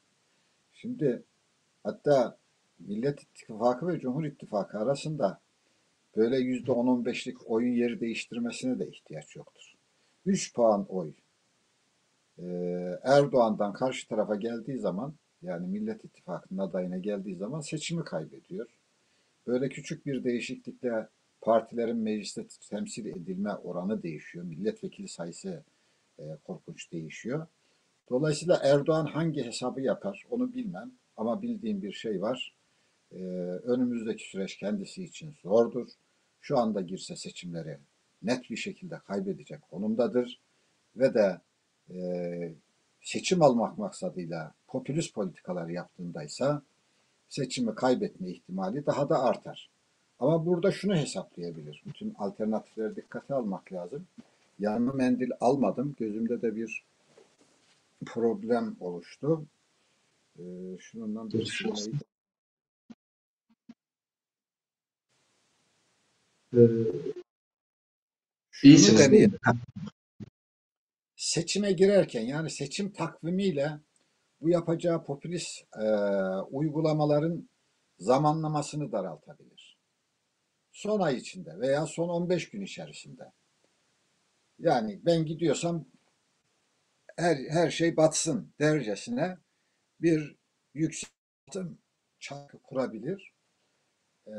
[0.72, 1.22] Şimdi
[1.86, 2.38] Hatta
[2.78, 5.40] Millet İttifakı ve Cumhur İttifakı arasında
[6.16, 9.74] böyle yüzde 10-15'lik oyun yeri değiştirmesine de ihtiyaç yoktur.
[10.26, 11.12] 3 puan oy
[13.02, 18.66] Erdoğan'dan karşı tarafa geldiği zaman yani Millet İttifakı'nın adayına geldiği zaman seçimi kaybediyor.
[19.46, 21.08] Böyle küçük bir değişiklikle
[21.40, 24.44] partilerin mecliste temsil edilme oranı değişiyor.
[24.44, 25.64] Milletvekili sayısı
[26.18, 27.46] e, korkunç değişiyor.
[28.10, 32.54] Dolayısıyla Erdoğan hangi hesabı yapar onu bilmem ama bildiğim bir şey var.
[33.12, 33.16] Ee,
[33.64, 35.88] önümüzdeki süreç kendisi için zordur.
[36.40, 37.78] Şu anda girse seçimleri
[38.22, 40.40] net bir şekilde kaybedecek konumdadır
[40.96, 41.40] ve de
[41.94, 42.52] e,
[43.02, 46.62] seçim almak maksadıyla popülist politikalar yaptığındaysa
[47.28, 49.70] seçimi kaybetme ihtimali daha da artar.
[50.18, 51.82] Ama burada şunu hesaplayabilir.
[51.86, 54.06] Bütün alternatifleri dikkate almak lazım.
[54.58, 55.94] Yanıma mendil almadım.
[55.98, 56.84] Gözümde de bir
[58.06, 59.44] problem oluştu.
[60.38, 60.42] Ee,
[60.78, 61.94] şundan bir silmeyi
[66.56, 66.60] Ee,
[68.62, 69.30] İyisiniz mi?
[71.36, 73.80] Seçime girerken yani seçim takvimiyle
[74.40, 75.84] bu yapacağı popülist e,
[76.50, 77.48] uygulamaların
[77.98, 79.78] zamanlamasını daraltabilir.
[80.72, 83.32] Son ay içinde veya son 15 gün içerisinde.
[84.58, 85.88] Yani ben gidiyorsam
[87.16, 89.38] her, her şey batsın dercesine
[90.00, 90.36] bir
[90.74, 91.78] yükseltim
[92.20, 93.34] çarkı kurabilir.
[94.26, 94.34] E,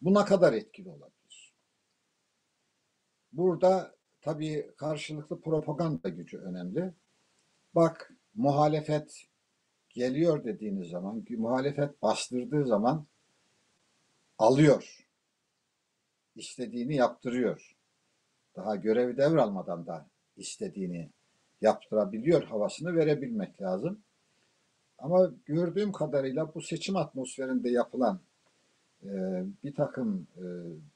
[0.00, 1.54] bu ne kadar etkili olabilir?
[3.32, 3.95] Burada
[4.26, 6.92] tabii karşılıklı propaganda gücü önemli.
[7.74, 9.26] Bak muhalefet
[9.88, 13.06] geliyor dediğiniz zaman, muhalefet bastırdığı zaman
[14.38, 15.06] alıyor.
[16.34, 17.76] istediğini yaptırıyor.
[18.56, 21.10] Daha görevi devralmadan da istediğini
[21.60, 24.00] yaptırabiliyor havasını verebilmek lazım.
[24.98, 28.20] Ama gördüğüm kadarıyla bu seçim atmosferinde yapılan
[29.02, 29.08] e,
[29.64, 30.44] bir takım e,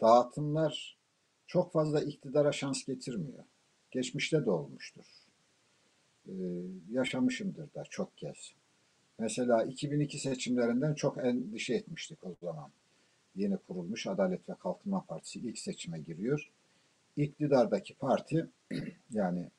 [0.00, 0.99] dağıtımlar
[1.50, 3.44] çok fazla iktidara şans getirmiyor.
[3.90, 5.04] Geçmişte de olmuştur.
[6.26, 6.32] E,
[6.90, 8.54] yaşamışımdır da çok kez.
[9.18, 12.70] Mesela 2002 seçimlerinden çok endişe etmiştik o zaman.
[13.36, 16.50] Yeni kurulmuş Adalet ve Kalkınma Partisi ilk seçime giriyor.
[17.16, 18.48] İktidardaki parti
[19.10, 19.50] yani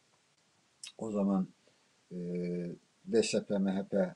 [0.98, 1.48] o zaman
[2.12, 2.18] e,
[3.14, 4.16] DSP, MHP e,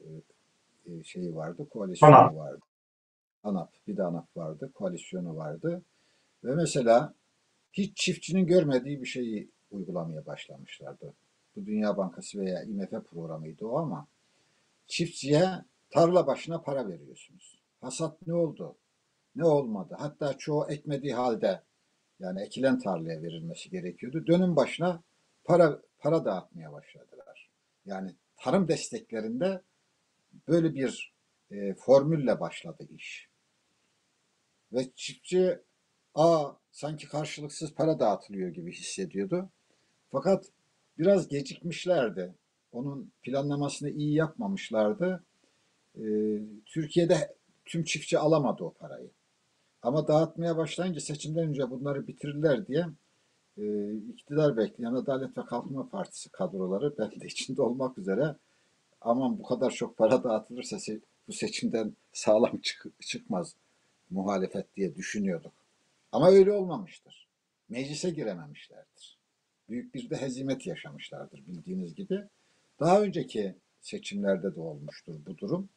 [0.00, 2.36] e, şeyi vardı, koalisyonu ANAP.
[2.36, 2.60] vardı.
[3.44, 5.82] ANAP, bir de ANAP vardı, koalisyonu vardı.
[6.44, 7.14] Ve mesela
[7.72, 11.14] hiç çiftçinin görmediği bir şeyi uygulamaya başlamışlardı.
[11.56, 14.06] Bu Dünya Bankası veya IMF programıydı o ama
[14.86, 15.48] çiftçiye
[15.90, 17.62] tarla başına para veriyorsunuz.
[17.80, 18.76] Hasat ne oldu?
[19.36, 19.96] Ne olmadı?
[19.98, 21.62] Hatta çoğu ekmediği halde
[22.20, 24.26] yani ekilen tarlaya verilmesi gerekiyordu.
[24.26, 25.02] Dönüm başına
[25.44, 27.50] para para dağıtmaya başladılar.
[27.86, 29.62] Yani tarım desteklerinde
[30.48, 31.14] böyle bir
[31.50, 33.28] e, formülle başladı iş.
[34.72, 35.60] Ve çiftçi
[36.14, 39.48] a sanki karşılıksız para dağıtılıyor gibi hissediyordu.
[40.10, 40.46] Fakat
[40.98, 42.34] biraz gecikmişlerdi.
[42.72, 45.24] Onun planlamasını iyi yapmamışlardı.
[45.96, 46.02] Ee,
[46.66, 49.10] Türkiye'de tüm çiftçi alamadı o parayı.
[49.82, 52.86] Ama dağıtmaya başlayınca seçimden önce bunları bitirirler diye
[53.58, 58.36] e, iktidar bekleyen Adalet ve Kalkınma Partisi kadroları ben de içinde olmak üzere
[59.00, 60.76] aman bu kadar çok para dağıtılırsa
[61.28, 63.56] bu seçimden sağlam çık- çıkmaz
[64.10, 65.61] muhalefet diye düşünüyorduk.
[66.12, 67.28] Ama öyle olmamıştır.
[67.68, 69.18] Meclise girememişlerdir.
[69.68, 72.24] Büyük bir de hezimet yaşamışlardır bildiğiniz gibi.
[72.80, 75.68] Daha önceki seçimlerde de olmuştur bu durum.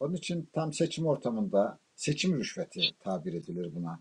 [0.00, 4.00] Onun için tam seçim ortamında seçim rüşveti tabir edilir buna.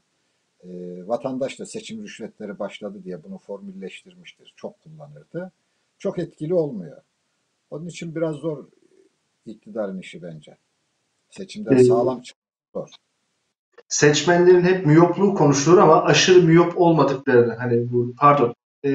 [0.63, 0.69] E,
[1.07, 4.53] vatandaş da seçim rüşvetleri başladı diye bunu formülleştirmiştir.
[4.55, 5.51] Çok kullanırdı.
[5.97, 7.01] Çok etkili olmuyor.
[7.71, 8.67] Onun için biraz zor
[9.45, 10.57] iktidarın işi bence.
[11.29, 12.89] Seçimden Ee, sağlam çıkmak zor.
[13.87, 18.89] Seçmenlerin hep miyopluğu konuşulur ama aşırı miyop olmadıklarını hani bu pardon e,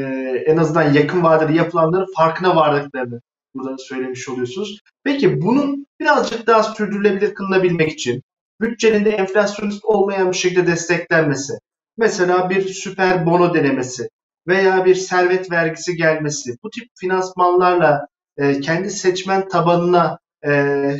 [0.46, 3.20] en azından yakın vadede yapılanların farkına vardıklarını
[3.54, 4.80] burada söylemiş oluyorsunuz.
[5.04, 8.22] Peki bunun birazcık daha sürdürülebilir kılınabilmek için
[8.60, 11.52] bütçenin de enflasyonist olmayan bir şekilde desteklenmesi,
[11.96, 14.08] mesela bir süper bono denemesi
[14.48, 20.92] veya bir servet vergisi gelmesi, bu tip finansmanlarla e, kendi seçmen tabanına e,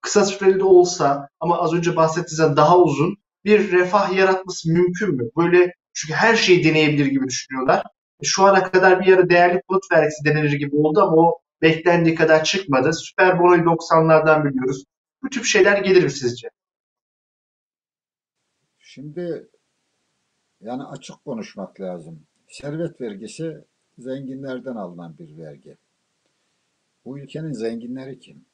[0.00, 5.30] kısa süreli de olsa ama az önce bahsettiğinizden daha uzun bir refah yaratması mümkün mü?
[5.36, 7.78] Böyle çünkü her şeyi deneyebilir gibi düşünüyorlar.
[8.20, 12.14] E, Şu ana kadar bir ara değerli konut vergisi denenir gibi oldu ama o beklendiği
[12.14, 12.92] kadar çıkmadı.
[12.92, 14.84] Süper bonoyu 90'lardan biliyoruz.
[15.22, 16.48] Bu tip şeyler gelir mi sizce?
[18.78, 19.48] Şimdi
[20.60, 22.26] yani açık konuşmak lazım.
[22.48, 23.64] Servet vergisi
[23.98, 25.76] zenginlerden alınan bir vergi.
[27.04, 28.44] Bu ülkenin zenginleri kim?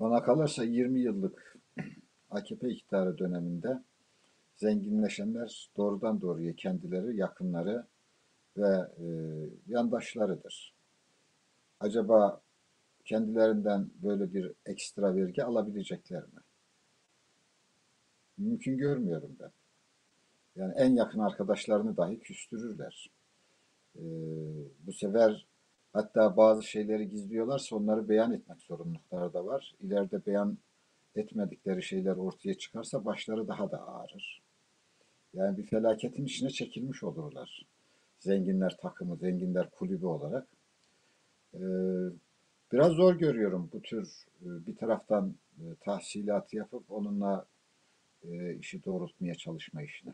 [0.00, 1.47] Bana kalırsa 20 yıllık
[2.38, 3.82] AKP iktidarı döneminde
[4.56, 7.86] zenginleşenler doğrudan doğruya kendileri, yakınları
[8.56, 9.06] ve e,
[9.66, 10.74] yandaşlarıdır.
[11.80, 12.40] Acaba
[13.04, 16.40] kendilerinden böyle bir ekstra vergi alabilecekler mi?
[18.38, 19.50] Mümkün görmüyorum ben.
[20.56, 23.10] Yani en yakın arkadaşlarını dahi küstürürler.
[23.96, 24.00] Ee,
[24.86, 25.46] bu sefer
[25.92, 29.74] hatta bazı şeyleri gizliyorlarsa onları beyan etmek zorunlulukları da var.
[29.80, 30.58] İleride beyan
[31.18, 34.42] etmedikleri şeyler ortaya çıkarsa başları daha da ağrır.
[35.34, 37.66] Yani bir felaketin içine çekilmiş olurlar.
[38.18, 40.46] Zenginler takımı, zenginler kulübü olarak.
[41.54, 41.58] Ee,
[42.72, 44.08] biraz zor görüyorum bu tür
[44.42, 47.46] e, bir taraftan e, tahsilatı yapıp onunla
[48.22, 50.12] e, işi doğrultmaya çalışma işini.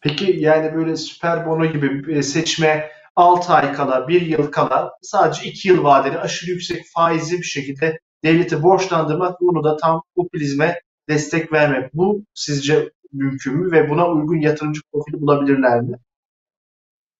[0.00, 5.68] Peki yani böyle süper bono gibi seçme 6 ay kala, 1 yıl kala sadece 2
[5.68, 11.94] yıl vadeli aşırı yüksek faizli bir şekilde devleti borçlandırmak bunu da tam popülizme destek vermek.
[11.94, 15.98] Bu sizce mümkün mü ve buna uygun yatırımcı profili bulabilirler mi?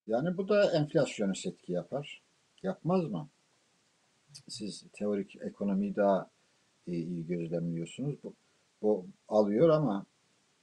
[0.06, 2.22] Yani bu da enflasyonist etki yapar.
[2.62, 3.28] Yapmaz mı?
[4.48, 6.30] Siz teorik ekonomiyi daha
[6.86, 8.14] iyi, iyi gözlemliyorsunuz.
[8.22, 8.34] Bu,
[8.82, 10.06] bu alıyor ama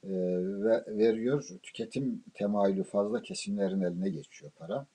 [0.04, 0.10] e,
[0.64, 1.48] ve veriyor.
[1.62, 4.86] Tüketim temayülü fazla kesimlerin eline geçiyor para.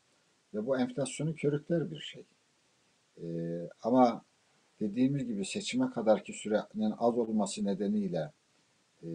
[0.54, 2.26] Ve bu enflasyonu körükler bir şey.
[3.18, 3.26] E,
[3.82, 4.24] ama
[4.82, 8.32] dediğimiz gibi seçime kadarki sürenin az olması nedeniyle
[9.04, 9.10] e,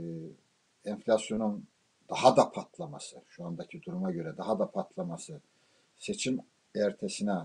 [0.84, 1.64] enflasyonun
[2.10, 5.40] daha da patlaması, şu andaki duruma göre daha da patlaması,
[5.96, 6.38] seçim
[6.74, 7.36] ertesine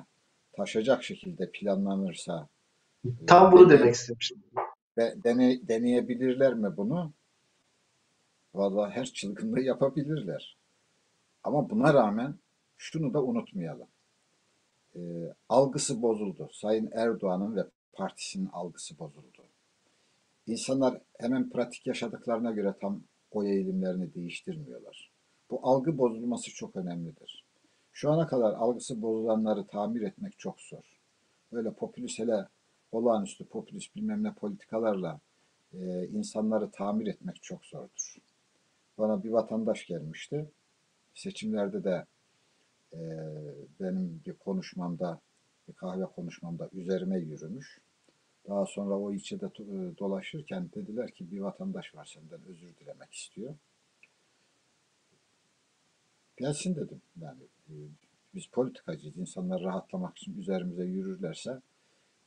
[0.53, 2.47] taşacak şekilde planlanırsa
[3.27, 4.43] Tam bunu demek istemiştim.
[4.97, 7.13] Dene, deneyebilirler mi bunu?
[8.53, 10.57] Vallahi her çılgınlığı yapabilirler.
[11.43, 12.35] Ama buna rağmen
[12.77, 13.87] şunu da unutmayalım.
[14.95, 14.99] E,
[15.49, 16.49] algısı bozuldu.
[16.53, 19.45] Sayın Erdoğan'ın ve partisinin algısı bozuldu.
[20.47, 23.01] İnsanlar hemen pratik yaşadıklarına göre tam
[23.31, 25.11] o eğilimlerini değiştirmiyorlar.
[25.49, 27.45] Bu algı bozulması çok önemlidir.
[27.93, 30.83] Şu ana kadar algısı bozulanları tamir etmek çok zor.
[31.51, 32.47] Böyle popülist hele
[32.91, 35.19] olağanüstü popülist bilmem ne politikalarla
[35.73, 38.15] e, insanları tamir etmek çok zordur.
[38.97, 40.51] Bana bir vatandaş gelmişti.
[41.13, 42.05] Seçimlerde de
[42.93, 42.99] e,
[43.79, 45.19] benim bir konuşmamda,
[45.67, 47.79] bir kahve konuşmamda üzerime yürümüş.
[48.49, 53.55] Daha sonra o ilçede e, dolaşırken dediler ki bir vatandaş var senden özür dilemek istiyor.
[56.37, 57.01] Gelsin dedim.
[57.21, 57.73] Yani e,
[58.35, 59.17] biz politikacıyız.
[59.17, 61.61] İnsanlar rahatlamak için üzerimize yürürlerse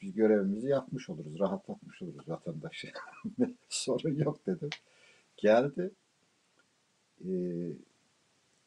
[0.00, 2.92] biz görevimizi yapmış oluruz, rahatlatmış oluruz vatandaşı.
[3.68, 4.70] Sorun yok dedim.
[5.36, 5.90] Geldi.
[7.28, 7.72] Ee,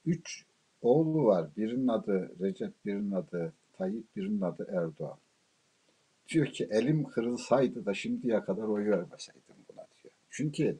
[0.05, 0.45] üç
[0.81, 1.47] oğlu var.
[1.57, 5.19] Birinin adı Recep, birinin adı Tayyip, birinin adı Erdoğan.
[6.29, 10.13] Diyor ki elim kırılsaydı da şimdiye kadar oy vermeseydim buna diyor.
[10.29, 10.79] Çünkü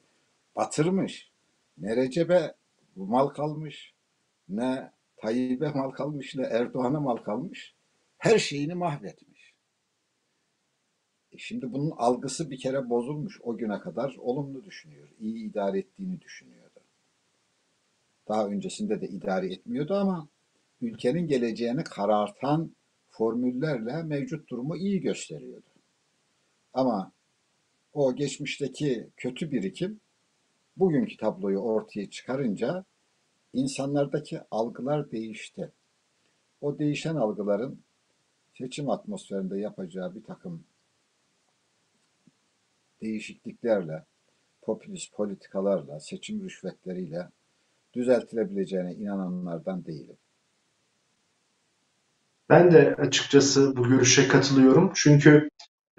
[0.56, 1.32] batırmış.
[1.78, 2.56] Ne Recep'e
[2.96, 3.94] mal kalmış,
[4.50, 7.76] ne Tayyip'e mal kalmış, ne Erdoğan'a mal kalmış.
[8.18, 9.54] Her şeyini mahvetmiş.
[11.32, 15.10] E şimdi bunun algısı bir kere bozulmuş o güne kadar olumlu düşünüyor.
[15.20, 16.80] iyi idare ettiğini düşünüyordu.
[18.28, 20.28] Daha öncesinde de idare etmiyordu ama
[20.82, 22.76] ülkenin geleceğini karartan
[23.18, 25.70] formüllerle mevcut durumu iyi gösteriyordu.
[26.74, 27.12] Ama
[27.94, 30.00] o geçmişteki kötü birikim
[30.78, 32.86] bugünkü tabloyu ortaya çıkarınca
[33.54, 35.72] insanlardaki algılar değişti.
[36.62, 37.82] O değişen algıların
[38.58, 40.64] seçim atmosferinde yapacağı bir takım
[43.02, 44.06] değişikliklerle,
[44.62, 47.30] popülist politikalarla, seçim rüşvetleriyle
[47.94, 50.18] düzeltilebileceğine inananlardan değilim.
[52.50, 54.92] Ben de açıkçası bu görüşe katılıyorum.
[54.96, 55.50] Çünkü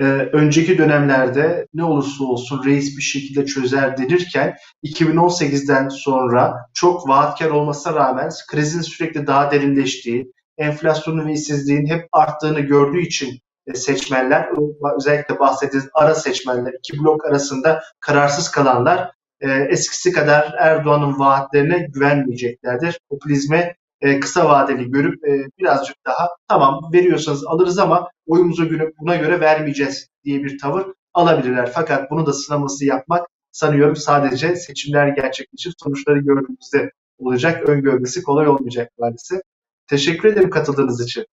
[0.01, 7.51] e, önceki dönemlerde ne olursa olsun reis bir şekilde çözer denirken 2018'den sonra çok vaatkar
[7.51, 14.49] olmasına rağmen krizin sürekli daha derinleştiği, enflasyonun ve işsizliğin hep arttığını gördüğü için e, seçmenler,
[14.97, 19.11] özellikle bahsettiğiniz ara seçmenler, iki blok arasında kararsız kalanlar
[19.41, 23.01] e, eskisi kadar Erdoğan'ın vaatlerine güvenmeyeceklerdir.
[23.11, 29.17] Popülizme e, kısa vadeli görüp e, birazcık daha tamam veriyorsanız alırız ama oyumuzu göre, buna
[29.17, 31.71] göre vermeyeceğiz diye bir tavır alabilirler.
[31.75, 37.69] Fakat bunu da sınaması yapmak sanıyorum sadece seçimler gerçekleşir sonuçları gördüğümüzde olacak.
[37.69, 39.41] Öngörmesi kolay olmayacak maalesef.
[39.87, 41.27] Teşekkür ederim katıldığınız için.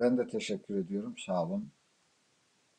[0.00, 1.14] Ben de teşekkür ediyorum.
[1.26, 1.72] Sağ olun.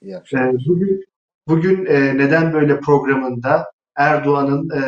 [0.01, 0.49] İyi akşamlar.
[0.49, 1.05] E, bugün
[1.47, 4.81] bugün e, neden böyle programında Erdoğan'ın e,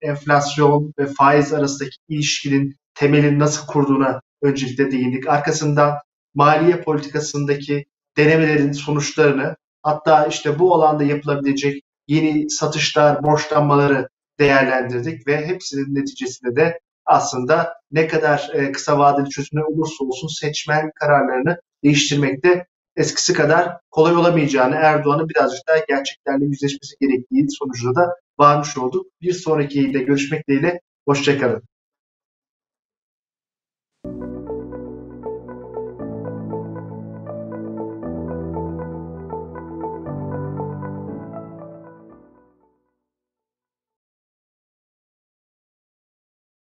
[0.00, 5.28] enflasyon ve faiz arasındaki ilişkinin temelini nasıl kurduğuna öncelikle değindik.
[5.28, 5.98] Arkasından
[6.34, 7.84] maliye politikasındaki
[8.16, 16.80] denemelerin sonuçlarını Hatta işte bu alanda yapılabilecek yeni satışlar, borçlanmaları değerlendirdik ve hepsinin neticesinde de
[17.06, 24.16] aslında ne kadar e, kısa vadeli çözümler olursa olsun seçmen kararlarını değiştirmekte eskisi kadar kolay
[24.16, 29.06] olamayacağını, Erdoğan'ın birazcık daha gerçeklerle yüzleşmesi gerektiği sonucuna da varmış olduk.
[29.22, 30.80] Bir sonraki yayında görüşmek dileğiyle.
[31.06, 31.62] Hoşçakalın.